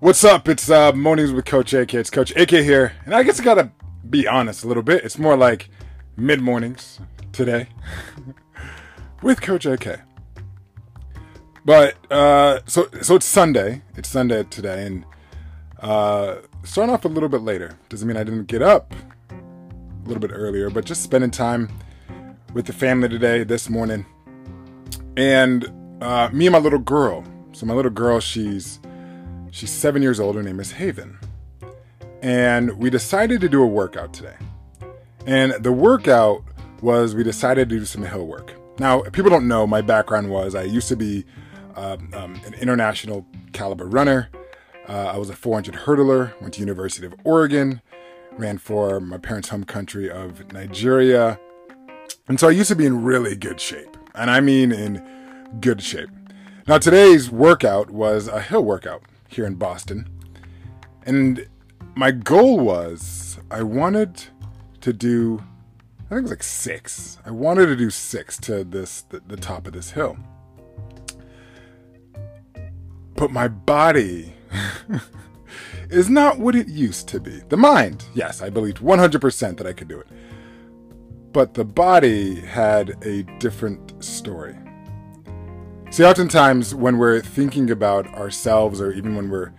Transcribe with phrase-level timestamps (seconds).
[0.00, 0.48] What's up?
[0.48, 1.94] It's uh, Mornings with Coach AK.
[1.94, 2.92] It's Coach AK here.
[3.04, 3.72] And I guess I gotta
[4.08, 5.04] be honest a little bit.
[5.04, 5.70] It's more like
[6.16, 7.00] mid mornings
[7.32, 7.66] today
[9.22, 9.98] with Coach AK.
[11.64, 13.82] But uh, so so it's Sunday.
[13.96, 15.04] It's Sunday today, and
[15.80, 18.94] uh, starting off a little bit later doesn't mean I didn't get up
[19.32, 21.76] a little bit earlier, but just spending time
[22.54, 24.06] with the family today, this morning,
[25.16, 25.68] and
[26.00, 27.24] uh, me and my little girl.
[27.50, 28.78] So my little girl, she's
[29.50, 30.36] she's seven years old.
[30.36, 31.18] Her name is Haven,
[32.22, 34.36] and we decided to do a workout today.
[35.26, 36.42] And the workout
[36.80, 38.54] was we decided to do some hill work.
[38.78, 41.24] Now, people don't know, my background was I used to be
[41.74, 44.30] um, um, an international caliber runner.
[44.88, 46.40] Uh, I was a 400 hurdler.
[46.40, 47.82] Went to University of Oregon.
[48.32, 51.38] Ran for my parents' home country of Nigeria.
[52.28, 53.96] And so I used to be in really good shape.
[54.14, 55.04] And I mean in
[55.60, 56.10] good shape.
[56.66, 60.08] Now, today's workout was a hill workout here in Boston.
[61.04, 61.46] And
[61.94, 64.24] my goal was I wanted
[64.80, 65.42] to do,
[66.06, 67.18] I think it was like six.
[67.24, 70.16] I wanted to do six to this, the, the top of this hill.
[73.14, 74.34] But my body
[75.90, 77.40] is not what it used to be.
[77.48, 80.06] The mind, yes, I believed 100% that I could do it.
[81.32, 84.56] But the body had a different story.
[85.98, 89.50] See, oftentimes when we're thinking about ourselves, or even when we're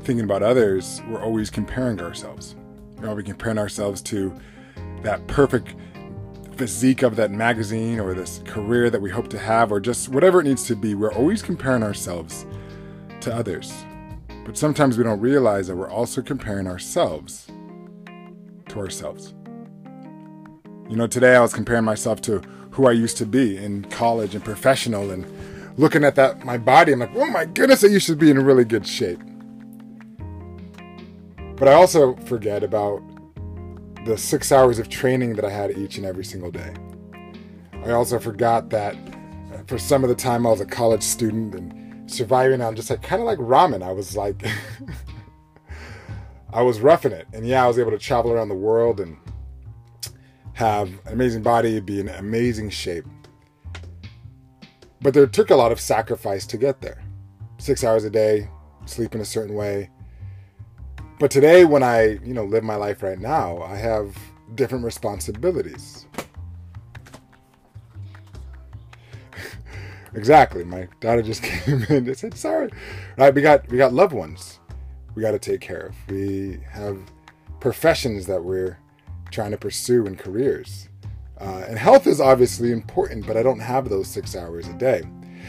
[0.00, 2.56] thinking about others, we're always comparing ourselves.
[2.96, 4.34] We're always comparing ourselves to
[5.02, 5.76] that perfect
[6.56, 10.40] physique of that magazine, or this career that we hope to have, or just whatever
[10.40, 10.96] it needs to be.
[10.96, 12.44] We're always comparing ourselves
[13.20, 13.72] to others.
[14.44, 17.46] But sometimes we don't realize that we're also comparing ourselves
[18.68, 19.32] to ourselves.
[20.90, 22.42] You know, today I was comparing myself to
[22.72, 25.24] who I used to be in college and professional and
[25.76, 28.44] looking at that my body, I'm like, oh my goodness, I used to be in
[28.44, 29.20] really good shape.
[31.56, 33.02] But I also forget about
[34.04, 36.74] the six hours of training that I had each and every single day.
[37.84, 41.54] I also forgot that uh, for some of the time I was a college student
[41.54, 43.82] and surviving on just like kind of like ramen.
[43.82, 44.44] I was like,
[46.52, 47.26] I was roughing it.
[47.32, 49.16] And yeah, I was able to travel around the world and
[50.54, 53.06] have an amazing body, be in amazing shape.
[55.04, 57.04] But there took a lot of sacrifice to get there.
[57.58, 58.48] Six hours a day,
[58.86, 59.90] sleep in a certain way.
[61.20, 64.16] But today, when I, you know, live my life right now, I have
[64.54, 66.06] different responsibilities.
[70.14, 70.64] exactly.
[70.64, 72.70] My daughter just came in and said, "Sorry."
[73.18, 73.34] Right?
[73.34, 74.58] We got we got loved ones.
[75.14, 75.94] We got to take care of.
[76.08, 76.98] We have
[77.60, 78.78] professions that we're
[79.30, 80.88] trying to pursue and careers.
[81.44, 85.02] Uh, and health is obviously important, but I don't have those six hours a day.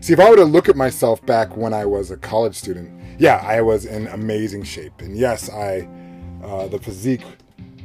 [0.00, 2.90] See, if I were to look at myself back when I was a college student,
[3.20, 5.00] yeah, I was in amazing shape.
[5.00, 5.88] And yes, I,
[6.42, 7.24] uh, the physique,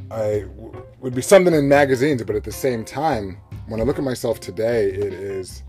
[0.09, 3.99] I w- would be something in magazines, but at the same time, when I look
[3.99, 5.61] at myself today, it is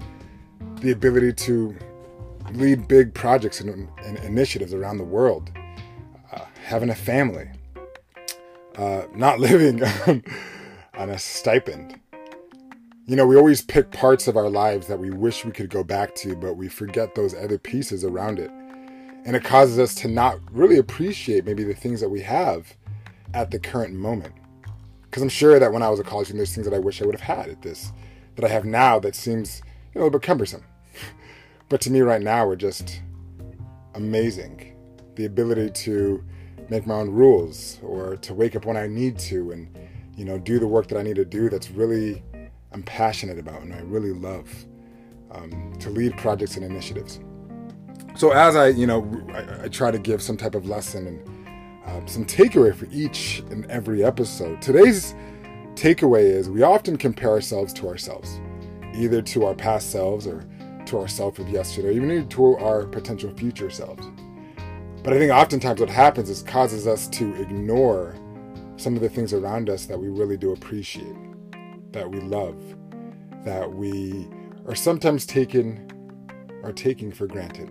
[0.80, 1.76] the ability to
[2.54, 5.50] lead big projects and, and initiatives around the world,
[6.32, 7.50] uh, having a family,
[8.76, 10.24] uh, not living on,
[10.94, 12.00] on a stipend,
[13.06, 15.82] you know, we always pick parts of our lives that we wish we could go
[15.82, 18.50] back to, but we forget those other pieces around it.
[19.24, 22.74] And it causes us to not really appreciate maybe the things that we have
[23.34, 24.34] at the current moment.
[25.02, 27.02] Because I'm sure that when I was a college student, there's things that I wish
[27.02, 27.92] I would have had at this
[28.36, 30.64] that I have now that seems you know, a little bit cumbersome.
[31.68, 33.02] but to me, right now, are just
[33.94, 34.74] amazing.
[35.16, 36.24] The ability to
[36.70, 39.76] make my own rules or to wake up when I need to and,
[40.16, 42.22] you know, do the work that I need to do that's really
[42.72, 44.48] I'm passionate about and I really love
[45.30, 47.20] um, to lead projects and initiatives.
[48.14, 51.86] So as I, you know, I, I try to give some type of lesson and
[51.86, 54.60] uh, some takeaway for each and every episode.
[54.60, 55.14] Today's
[55.74, 58.40] takeaway is we often compare ourselves to ourselves,
[58.94, 60.46] either to our past selves or
[60.86, 64.06] to ourself of yesterday, even to our potential future selves.
[65.02, 68.14] But I think oftentimes what happens is causes us to ignore
[68.76, 71.16] some of the things around us that we really do appreciate
[71.92, 72.56] that we love,
[73.44, 74.28] that we
[74.66, 75.88] are sometimes taken
[76.62, 77.70] are taking for granted.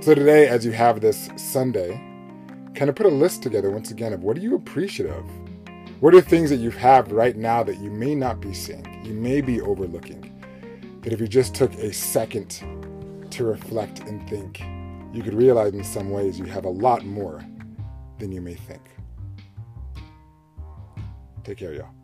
[0.00, 1.92] So today, as you have this Sunday,
[2.74, 5.24] kind of put a list together once again of what are you appreciative of?
[6.00, 9.14] What are things that you have right now that you may not be seeing, you
[9.14, 10.30] may be overlooking?
[11.02, 12.62] That if you just took a second
[13.30, 14.60] to reflect and think,
[15.12, 17.42] you could realize in some ways you have a lot more
[18.18, 18.82] than you may think.
[21.44, 22.03] Take care, y'all.